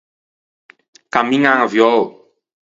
[1.13, 1.99] Cammiñan aviou.